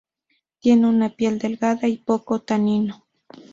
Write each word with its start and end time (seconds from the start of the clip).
Tiene 0.57 0.87
una 0.89 1.09
piel 1.09 1.37
delgada 1.37 1.87
y 1.87 1.97
poco 1.97 2.41
tanino. 2.41 3.05